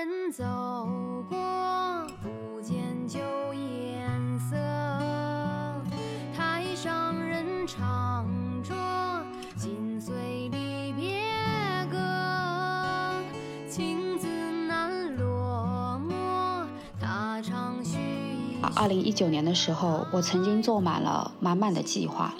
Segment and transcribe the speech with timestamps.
[0.00, 0.42] 人走
[1.28, 1.36] 过，
[2.22, 3.18] 不见旧
[3.52, 4.56] 颜色。
[6.34, 8.26] 台上人唱
[8.62, 8.72] 着
[9.58, 11.20] 心碎离别
[11.90, 11.98] 歌，
[13.68, 14.26] 情字
[14.66, 16.66] 难落寞，
[16.98, 17.98] 他唱须
[18.62, 18.72] 臾。
[18.74, 22.32] 二零一九年的时候，我曾经做满了满满的计划，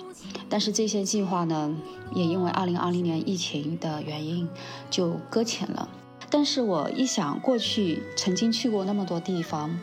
[0.48, 1.77] 但是这些计划呢，
[2.14, 4.48] 也因为二零二零年疫情的原因
[4.88, 5.86] 就搁浅了。
[6.33, 9.77] 但是我一想，过去曾经去过那么多地方，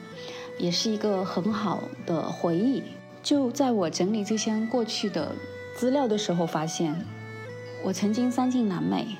[0.58, 2.82] 也是一个很好的回忆。
[3.22, 5.36] 就在我整理这些过去的
[5.76, 7.05] 资料的时候，发现
[7.84, 9.18] 我曾经三进南美，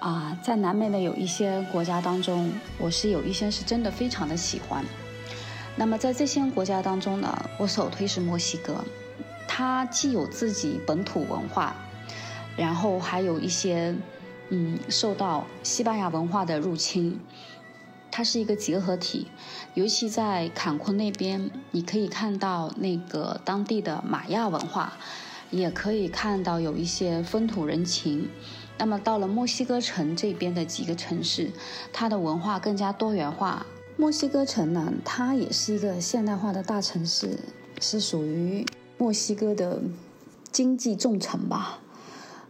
[0.00, 4.82] 啊，在南美的有一些国家当中，我是有一些是真的非常的喜欢。
[5.76, 8.82] 那么在这些国家当中呢，我首推是墨西哥，
[9.46, 11.76] 它既有自己本土文化，
[12.56, 13.94] 然后还有一些。
[14.48, 17.18] 嗯，受到西班牙文化的入侵，
[18.10, 19.26] 它是一个结合体。
[19.74, 24.92] 尤其在坎昆那边，你可以看到那个当地的玛雅文化，
[25.50, 28.28] 也可以看到有一些风土人情。
[28.78, 31.50] 那么到了墨西哥城这边的几个城市，
[31.92, 33.66] 它的文化更加多元化。
[33.96, 37.38] 墨西哥城呢，它也是一个现代化的大城市，
[37.80, 38.64] 是属于
[38.98, 39.80] 墨西哥的
[40.52, 41.80] 经济重城吧。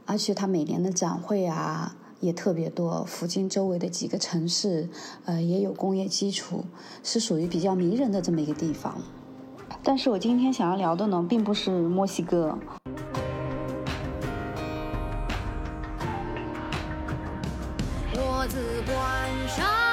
[0.06, 4.88] 而且它每年的展会啊也特别多，附近周围的几个城市，
[5.24, 6.64] 呃也有工业基础，
[7.02, 8.96] 是属于比较迷人的这么一个地方。
[9.82, 12.56] 但是我今天想要聊的呢，并不是墨西哥。
[18.12, 18.96] 我自关
[19.48, 19.85] 山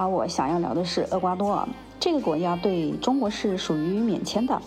[0.00, 4.58] 而我想要聊的是厄瓜多尔这个国家，对中国是属于免签的，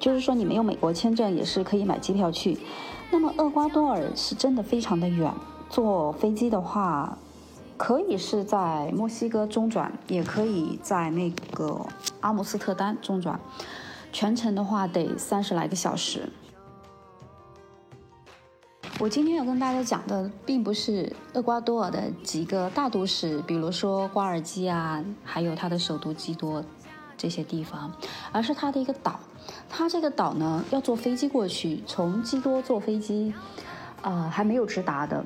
[0.00, 2.58] 就是说你没有美国签证也是可以买机票去。
[3.12, 5.32] 那么厄瓜多尔是真的非常的远，
[5.70, 7.16] 坐飞机的话，
[7.76, 11.86] 可以是在墨西哥中转，也可以在那个
[12.18, 13.38] 阿姆斯特丹中转，
[14.12, 16.28] 全程的话得三十来个小时。
[18.98, 26.64] 我今天要跟大家讲的，并不是厄瓜多尔的几个大都市，比如说瓜尔基啊，还有它的首都基多
[27.14, 27.92] 这些地方，
[28.32, 29.20] 而是它的一个岛。
[29.68, 33.34] 它这个岛呢，要坐飞机过去，从基多坐飞机，
[34.00, 35.22] 呃，还没有直达的，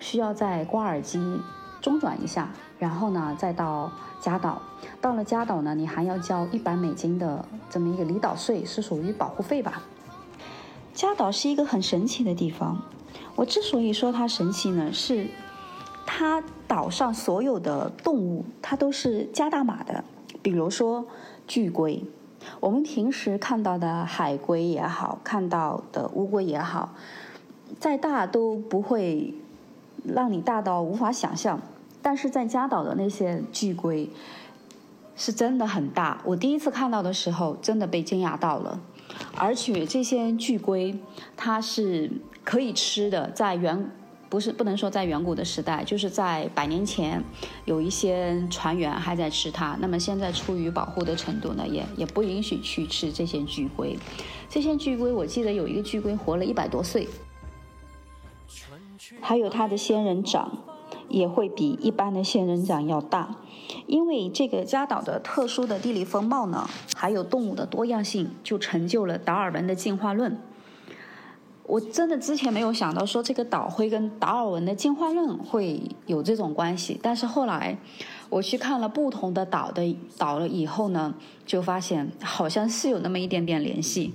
[0.00, 1.18] 需要在瓜尔基
[1.80, 4.60] 中转一下，然后呢，再到加岛。
[5.00, 9.82] 到了加岛呢，你还要交一百美金的这么一个离岛税，是属于保护费吧。
[10.92, 12.82] 加岛是一个很神奇的地方。
[13.36, 15.26] 我之所以说它神奇呢，是
[16.06, 20.04] 它岛上所有的动物，它都是加大码的。
[20.42, 21.06] 比如说
[21.46, 22.04] 巨龟，
[22.60, 26.94] 我们平时看到的海龟也好，看到的乌龟也好，
[27.80, 29.34] 再大都不会
[30.04, 31.60] 让你大到无法想象。
[32.02, 34.10] 但是在加岛的那些巨龟，
[35.16, 36.20] 是真的很大。
[36.24, 38.78] 我第一次看到的时候，真的被惊讶到了。
[39.36, 40.98] 而且这些巨龟，
[41.36, 42.10] 它是
[42.42, 43.30] 可以吃的。
[43.30, 43.90] 在远
[44.28, 47.22] 不是不能说在远古的时代，就是在百年前，
[47.64, 49.76] 有一些船员还在吃它。
[49.80, 53.96] 那么现在出于保护的程度呢，也也不允许去吃这些巨龟。
[54.48, 57.08] 这些巨龟，我记得有一个巨龟活了一百多岁。
[59.20, 60.58] 还有它的仙人掌，
[61.08, 63.36] 也会比一般的仙人掌要大。
[63.86, 70.38] 因为这个加岛的特殊的地理风貌呢，还有动物的多样性，就成就了达尔文的进化论。
[71.66, 77.78] 我真的之前没有想到说这个岛会跟达尔文的进化论会有这种关系，但是后来
[78.28, 81.14] 我去看了不同的岛的岛了以后呢，
[81.46, 84.14] 就发现好像是有那么一点点联系。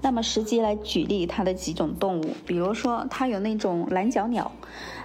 [0.00, 4.50] 那么实际来举例它的几种动物，比如说它有那种蓝脚鸟，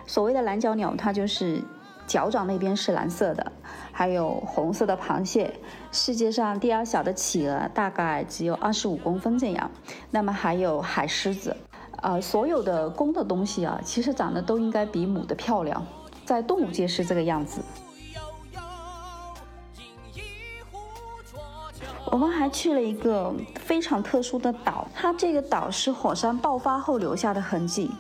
[0.08, 1.62] 所谓的蓝脚鸟，它就是
[2.08, 3.52] 脚掌那边是蓝色的，
[3.92, 5.54] 还有红色的螃蟹，
[5.92, 9.70] 世界上第二小的企鹅大概只有二十五公分这样，
[10.10, 11.56] 那么还有海狮子，
[12.02, 15.86] 呃，所有的公的东西啊，其实长得都应该比母的漂亮，
[16.26, 17.62] 在动物界是这个样子。
[22.10, 27.92] 我们还去了一个非常特殊的岛，它这个岛是火山爆发后留下的痕迹。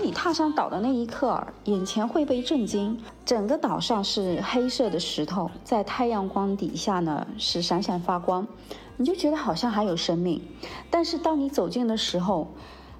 [0.00, 8.46] 当你踏上岛的那一刻，眼前会被震惊，整个岛上是黑色的石头，在太阳光底下呢是闪闪发光，
[8.96, 10.40] 你就觉得好像还有生命。
[10.88, 12.48] 但是当你走近的时候，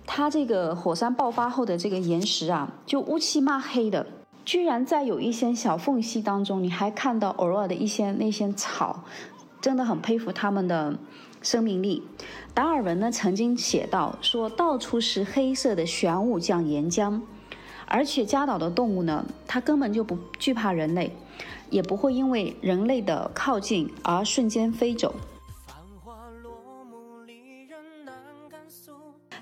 [0.04, 4.06] 它这个火山爆发后的这个岩石啊，就乌漆嘛黑的，
[4.44, 9.04] 居然在有一些小缝隙当中，你还看到偶尔的一些那些草。
[9.62, 10.98] 真的很佩服他们的
[11.40, 12.02] 生命力。
[12.52, 17.20] 达尔文呢曾经写到说，到处是黑色的玄武降岩浆，
[17.86, 21.16] 而且加岛的动物呢，它根本就不惧怕人类，
[21.70, 25.14] 也不会因为人类的靠近而瞬间飞走。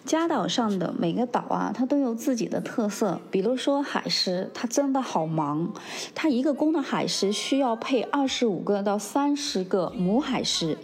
[0.05, 3.21] 加岛上的每个岛啊，它都有自己的特色。
[3.31, 5.75] 比如说海狮，它真的好忙，
[6.15, 10.79] 它一个公的海狮需要配二十五个到三十个母海狮。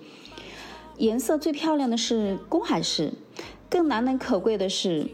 [0.97, 3.13] 颜色最漂亮的是公海狮，
[3.69, 5.09] 更难能可贵的是，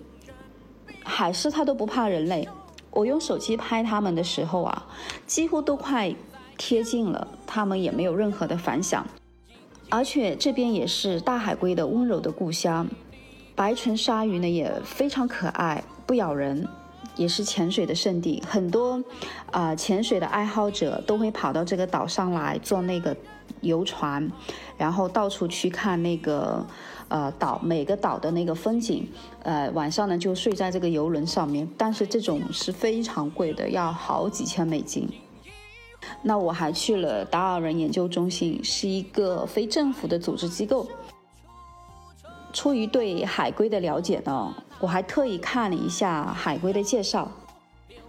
[1.02, 2.48] 海狮它都不怕人类。
[2.90, 4.86] 我用手机拍它们的时候啊，
[5.26, 6.14] 几乎都快
[6.58, 9.06] 贴近了，它们也没有任何的反响。
[9.88, 12.86] 而且这边也是大海龟的温柔的故乡。
[13.54, 16.68] 白唇鲨鱼呢也非常可爱，不咬人，
[17.16, 18.42] 也是潜水的圣地。
[18.46, 19.02] 很多
[19.50, 23.16] 啊潜水的爱好者都会跑到这个岛上来做那个
[23.60, 24.30] 游船，
[24.76, 26.66] 然后到处去看那个
[27.08, 29.08] 呃岛每个岛的那个风景。
[29.42, 35.08] 呃晚上呢就睡在这个游轮上面，但是这种是非常贵的，要好几千美金。
[36.22, 40.86] 那我还去了达尔文研究中心，是一个非政府的组织机构。
[42.52, 47.30] 出于对海龟的了解呢，我还特意看了一下海龟的介绍。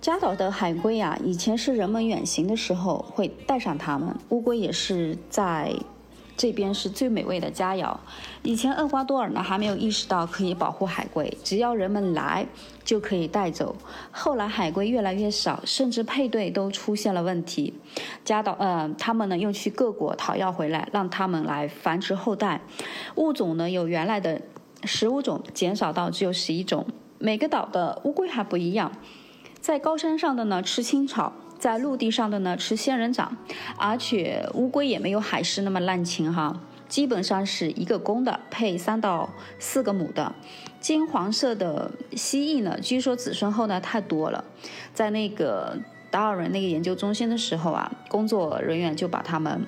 [0.02, 4.16] 加岛的海龟啊，以前是人们远行的时候会带上它们。
[4.30, 5.74] 乌龟也是在。
[6.38, 7.96] 这边是最美味的佳肴。
[8.42, 12.48] 以前厄瓜多尔呢还没有意识到可以保护海龟，只要人们来
[12.84, 13.76] 就可以带走。
[14.10, 17.76] 后来海龟越来越少，甚至配对都出现了问题。
[18.26, 22.62] 加岛呃，他们呢又去各国讨要回来，让他们来繁殖后代。
[23.18, 24.42] 物种呢由原来的
[24.84, 26.88] 十五种减少到只有十一种。
[27.20, 28.92] 每个岛的乌龟还不一样，
[29.62, 31.32] 在高山上的呢吃青草。
[31.62, 33.38] 在陆地上的呢吃仙人掌，
[33.78, 36.60] 而且乌龟也没有海狮那么滥情哈，
[36.90, 39.30] 基本上是一个公的配三到
[39.60, 40.34] 四个母的。
[40.80, 44.44] 金黄色的蜥蜴呢，据说子孙后代太多了，
[44.96, 45.78] 在那个
[46.10, 49.64] 达尔文那个研究中心的时候啊，工作人员就把它们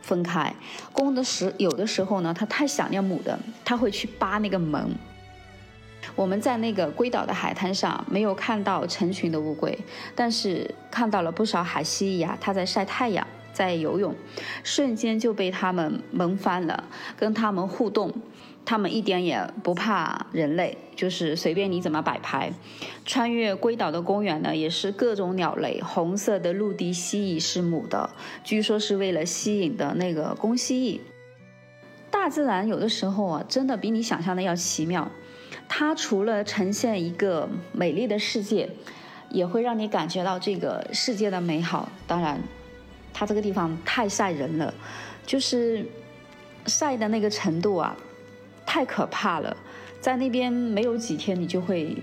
[0.00, 0.54] 分开。
[0.94, 4.96] 公的时有的时候呢，它太想念母的，它会去扒那个门。
[6.16, 9.78] 我们在那个龟岛的海滩上没有看到成群的乌龟，
[10.14, 14.14] 但是看到了不少海蜥蜴啊，它在晒太阳，在游泳，
[14.64, 16.84] 瞬间就被它们萌翻了，
[17.18, 18.10] 跟它们互动，
[18.64, 22.50] 它们一点也不怕人类，就是随便你怎么摆拍。
[23.04, 28.08] 穿越龟岛的公园呢，也是各种鸟类，红色的陆地蜥蜴是母的，
[28.42, 31.00] 据说是为了吸引的那个公蜥蜴。
[32.10, 35.10] 大自然有的时候啊，真的比你想象的要奇妙。
[35.68, 38.70] 它除了呈现一个美丽的世界，
[39.30, 41.88] 也会让你感觉到这个世界的美好。
[42.06, 42.40] 当然，
[43.12, 44.72] 它这个地方太晒人了，
[45.26, 45.86] 就是
[46.66, 47.96] 晒的那个程度啊，
[48.64, 49.56] 太可怕了。
[50.00, 51.96] 在那边没有几天，你就会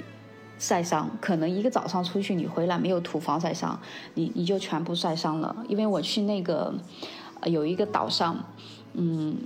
[0.60, 1.10] 晒伤。
[1.22, 3.80] 可能一个早上出去，你回来没有涂防晒霜，
[4.13, 5.56] 你你就全部晒伤了。
[5.68, 6.74] 因为我去那个
[7.45, 8.44] 有一个岛上，
[8.94, 9.38] 嗯，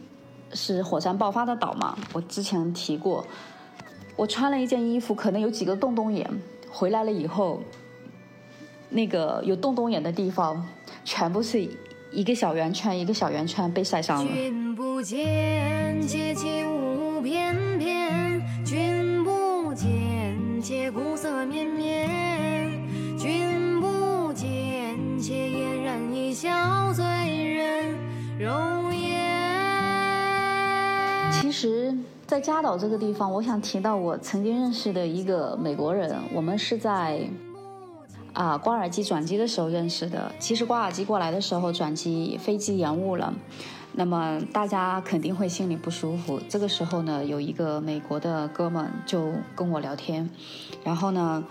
[0.53, 3.25] 是火山爆发的岛嘛，我之前提过。
[4.17, 6.27] 我穿了一件衣服，可能有几个洞洞眼。
[6.69, 7.61] 回来了以后，
[8.89, 10.67] 那个有洞洞眼的地方，
[11.05, 11.65] 全部是
[12.11, 14.31] 一个小圆圈，一个小圆圈被晒伤了。
[14.33, 22.06] 君不见，妾起舞翩翩；君不见，妾鼓瑟绵绵；
[32.37, 37.27] 在加岛这个地方，我想提到我曾经认识的一个美国人，我们是在
[38.31, 40.31] 啊瓜尔基转机的时候认识的。
[40.37, 43.33] 其实瓜尔基过来的时候转机飞机延误了，
[43.93, 46.39] 那么大家肯定会心里不舒服。
[46.47, 50.29] 这个时候呢，有一个美国的哥们就跟我聊天，
[50.83, 51.43] 然后呢。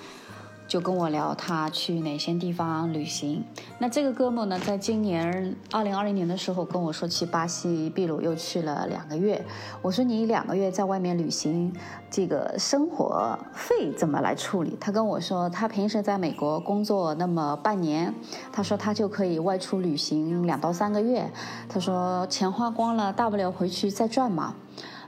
[0.69, 3.45] 就跟我聊他去哪些地方旅行。
[3.79, 9.45] 那这个哥们呢，在今年二零二零年的时候跟我说去巴西秘鲁又去了两个月。
[9.81, 11.73] 我说你两个月在外面旅行，
[12.11, 14.77] 这个生活费怎么来处理？
[14.81, 18.13] 他跟我说他平时在美国工作那么半年，
[18.53, 21.31] 他说他就可以外出旅行两到三个月。
[21.69, 24.55] 他说钱花光了，大不了回去再赚嘛。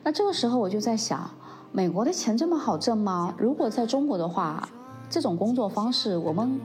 [0.04, 1.30] 那这个时候我就在想，
[1.72, 3.34] 美国的钱这么好挣吗？
[3.36, 4.68] 如果在中国的话。
[5.10, 6.60] 这种工作方式，我们。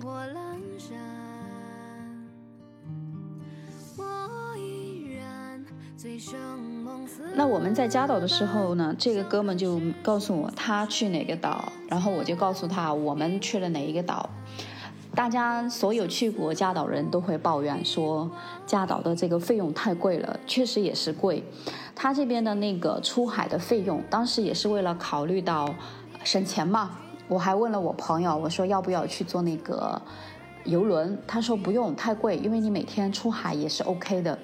[7.36, 14.30] 那我们在加岛的时候呢，这个哥们就告诉我他去哪个岛，然后我就告诉他我们去了哪一个岛。
[15.16, 18.30] 大家所有去过加岛人都会抱怨说，
[18.68, 21.44] 加岛的这个费用太贵了，确实也是贵。
[21.96, 25.74] 他这边的那个出海的费用，当时也是为了考虑到
[26.24, 27.00] 省钱嘛。
[27.34, 30.00] 我还问了我朋友，我说要不要去坐那个
[30.66, 34.38] 游轮，他说不用，太贵，因为你每天出海也是 OK 的。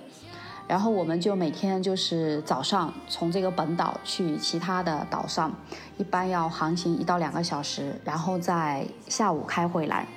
[0.68, 5.52] 然后我们就每天就是早上从这个本岛去其他的岛上，
[5.98, 10.08] 一般要航行一到两个小时，然后在下午开回来。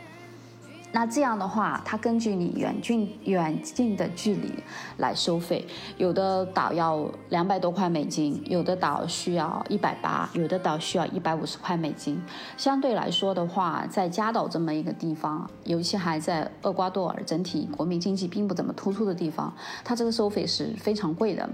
[0.95, 4.53] 那这样的话，它根据你远近远近的距离
[4.99, 12.23] 来收费，有的岛要两百多块美金，有的岛需要一百八，有的岛需要一百五十块美金。
[12.59, 19.51] 相对来说的话，在加岛这么一个地方，尤其还在厄瓜多尔整体国民经济并不怎么突出的地方，
[19.83, 21.49] 它这个收费是非常贵的。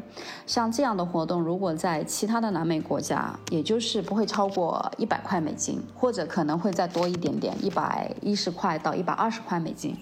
[0.46, 9.27] 像这样的活动，如果在其他的南美国家，也就是不会超过一百块美金，或者可能会再多一点点，一百一十块到一百二。
[9.28, 9.94] 二十块美金，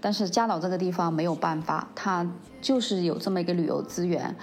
[0.00, 2.28] 但是加岛这个地方没有办法，它
[2.60, 4.34] 就是有这么一个旅游资源。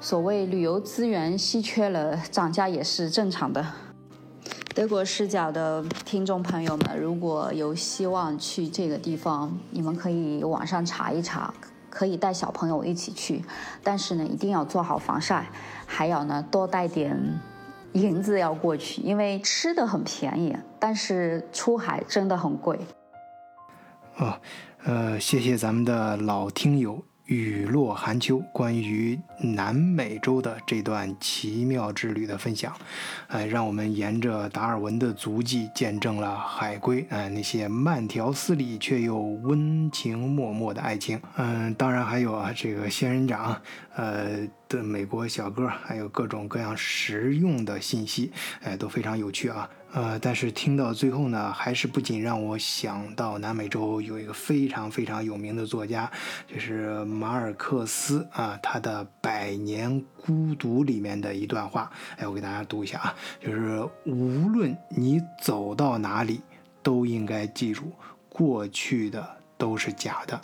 [0.00, 3.66] 所谓旅游资源稀缺了，涨价也是正常的。
[4.76, 11.52] 德国视角的听众朋友们，如果有希望去这个地方，你们可以网上查一查，
[11.90, 13.44] 可以带小朋友一起去，
[13.82, 15.50] 但是呢，一定要做好防晒，
[15.84, 17.40] 还有呢多带点
[17.94, 22.78] 银子要过去，因为吃的很便宜，但是出海真的很贵。
[24.16, 24.40] 哦，
[24.84, 32.72] 呃，谢谢咱们的老听友雨落寒秋关于南美洲的这段奇妙之旅的分享，
[33.26, 41.20] 哎，让我们沿着达尔文的足迹见证了海龟，哎，那些慢条斯理却又温情脉脉的爱情。
[41.36, 43.60] 嗯，当然还有啊，这个仙人掌，
[43.96, 48.30] 呃的美国小哥，还有各种各样实用的信息，
[48.62, 49.68] 哎，都非常有趣啊。
[49.94, 56.10] 呃，但是听到最后呢，还是不仅让我想到南美洲有一个非常非常有名的作家，
[56.52, 66.40] 就是马尔克斯啊，他的《百年孤独》里面的一段话，哎，我给大家读一下啊，就是无论你走到哪里，
[66.82, 67.92] 都应该记住，
[68.28, 69.24] 过去的
[69.56, 70.40] 都是假的，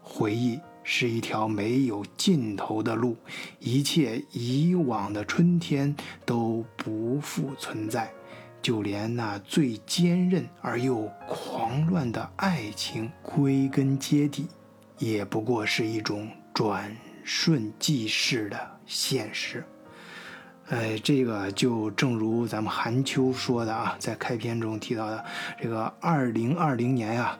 [0.00, 3.14] 回忆是一条没有尽头的路，
[3.58, 5.94] 一切以往的春天
[6.24, 8.10] 都不复存在。
[8.62, 14.46] 就连那最坚韧而又狂乱的爱情，归根结底，
[14.98, 19.64] 也不过是一种转瞬即逝的现实。
[20.68, 25.24] 哎，这个就正如咱们韩秋说的啊，在开篇中提到的，
[25.60, 27.36] 这个二零二零年呀，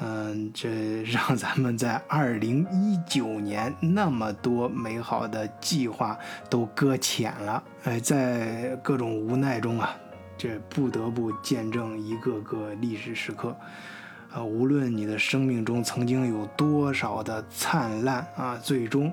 [0.00, 6.18] 嗯，这让咱们在二零一九年那么多美好的计划
[6.50, 7.62] 都搁浅了。
[7.84, 9.96] 哎，在各种无奈中啊。
[10.42, 13.56] 这不得不见证一个个历史时刻，
[14.32, 19.12] 啊，无论你的生命中曾经有多少的灿烂啊，最终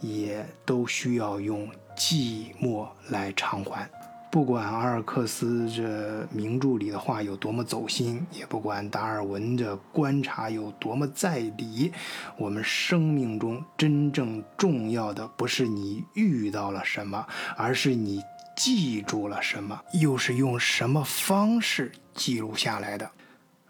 [0.00, 3.86] 也都需要用寂寞来偿还。
[4.30, 11.92] 不管阿尔克斯这名著里的话有多么走心，也不管达尔文的观察有多么在理，
[12.38, 18.22] 我们生命中真正重要的不是你遇到了什么，而是你。
[18.62, 19.80] 记住了什么？
[19.94, 23.10] 又是用什么方式记录下来的？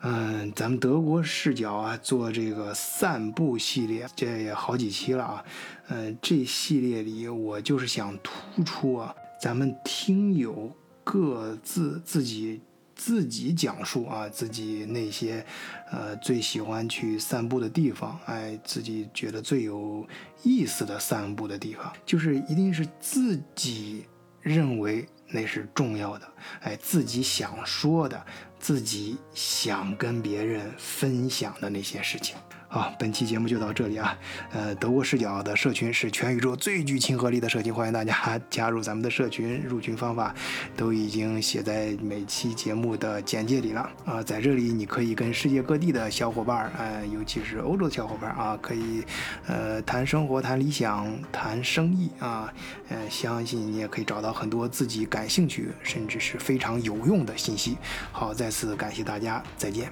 [0.00, 5.44] 嗯，咱们德国视角啊，做这个散步系列，这也好几期了啊。
[5.90, 12.60] 嗯，这系列里我就是想突出啊，咱们听友各自自己
[12.96, 15.46] 自己讲述啊，自己那些
[15.92, 20.04] 呃最喜欢去散步的地方，哎，自己觉得最有
[20.42, 24.04] 意思的散步的地方，就是一定是自己。
[24.42, 28.26] 认为那是重要的，哎，自己想说的，
[28.58, 32.36] 自己想跟别人分享的那些事情。
[32.72, 34.16] 好，本期节目就到这里啊。
[34.52, 39.60] 呃，德国视角的社群是全宇宙最具亲和力的社群，欢迎大家 加入咱们的社群。
[39.64, 40.32] 入群方法
[40.76, 44.22] 都已经写在每期节目的简介里了啊。
[44.22, 49.02] 在这里，你可以跟世界各地的小伙伴，呃，尤其是欧洲的小伙伴儿啊，可以
[49.48, 52.54] 呃谈生活、谈理想、谈生意啊。
[52.88, 57.76] 呃，相信你也可以找到很多自己感兴趣，甚至是非常有用的信息。
[58.12, 59.90] 好，再次感谢大家，再见。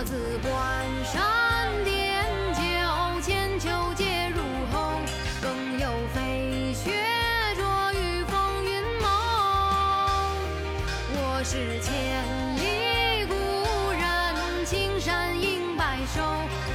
[0.00, 0.50] 我自关
[1.04, 4.40] 山点酒千秋皆入
[4.72, 4.98] 喉，
[5.42, 6.90] 更有飞雪
[7.54, 9.04] 着于风云梦。
[11.12, 11.92] 我是千
[12.56, 13.34] 里故
[13.92, 16.22] 人，青山应白首，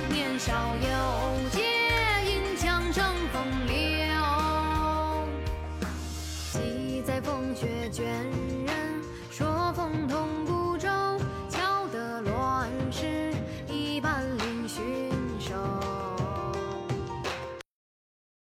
[0.07, 1.65] 年少有节，
[2.29, 3.75] 银枪乘风流。
[6.51, 8.05] 几载风雪卷。